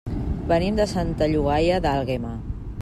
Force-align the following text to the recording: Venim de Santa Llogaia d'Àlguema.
Venim 0.51 0.79
de 0.79 0.87
Santa 0.93 1.29
Llogaia 1.35 1.79
d'Àlguema. 1.87 2.35